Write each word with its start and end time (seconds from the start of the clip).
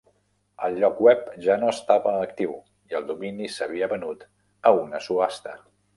El 0.67 0.77
lloc 0.83 1.01
web 1.07 1.27
ja 1.47 1.57
no 1.63 1.69
estava 1.73 2.15
actiu 2.21 2.55
i 2.93 2.97
el 3.01 3.07
domini 3.11 3.53
s'havia 3.57 3.91
venut 3.93 4.25
a 4.71 4.77
una 4.79 5.07
subhasta. 5.11 5.55